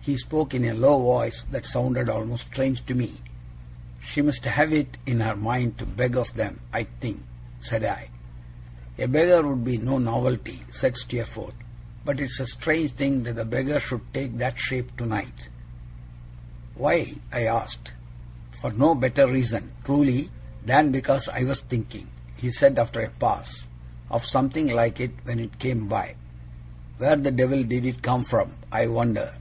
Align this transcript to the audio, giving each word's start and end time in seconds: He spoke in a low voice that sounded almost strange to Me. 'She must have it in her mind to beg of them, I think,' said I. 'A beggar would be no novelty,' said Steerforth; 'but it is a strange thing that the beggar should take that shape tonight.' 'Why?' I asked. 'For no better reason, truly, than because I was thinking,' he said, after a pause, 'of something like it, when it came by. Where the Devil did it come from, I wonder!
He 0.00 0.16
spoke 0.16 0.54
in 0.54 0.64
a 0.64 0.72
low 0.74 0.96
voice 1.02 1.42
that 1.50 1.66
sounded 1.66 2.08
almost 2.08 2.46
strange 2.46 2.86
to 2.86 2.94
Me. 2.94 3.20
'She 4.00 4.22
must 4.22 4.44
have 4.44 4.72
it 4.72 4.96
in 5.06 5.18
her 5.20 5.34
mind 5.36 5.76
to 5.78 5.84
beg 5.86 6.16
of 6.16 6.32
them, 6.34 6.60
I 6.72 6.84
think,' 6.84 7.24
said 7.60 7.84
I. 7.84 8.08
'A 8.96 9.08
beggar 9.08 9.46
would 9.48 9.64
be 9.64 9.76
no 9.76 9.98
novelty,' 9.98 10.62
said 10.70 10.96
Steerforth; 10.96 11.52
'but 12.06 12.20
it 12.20 12.26
is 12.30 12.38
a 12.40 12.46
strange 12.46 12.92
thing 12.92 13.24
that 13.24 13.34
the 13.36 13.44
beggar 13.44 13.78
should 13.80 14.00
take 14.14 14.38
that 14.38 14.56
shape 14.58 14.96
tonight.' 14.96 15.48
'Why?' 16.76 17.16
I 17.32 17.44
asked. 17.44 17.92
'For 18.52 18.72
no 18.72 18.94
better 18.94 19.26
reason, 19.26 19.72
truly, 19.84 20.30
than 20.64 20.90
because 20.92 21.28
I 21.28 21.42
was 21.42 21.60
thinking,' 21.60 22.08
he 22.36 22.50
said, 22.52 22.78
after 22.78 23.00
a 23.02 23.10
pause, 23.10 23.66
'of 24.12 24.24
something 24.24 24.68
like 24.68 25.00
it, 25.00 25.12
when 25.24 25.38
it 25.40 25.58
came 25.58 25.86
by. 25.88 26.14
Where 26.98 27.16
the 27.16 27.32
Devil 27.32 27.62
did 27.64 27.84
it 27.84 28.00
come 28.00 28.22
from, 28.22 28.54
I 28.72 28.86
wonder! 28.86 29.34